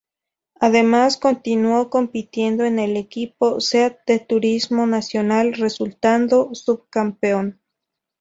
[0.59, 7.61] Además continuó compitiendo en el equipo Seat de Turismo Nacional, resultando subcampeón.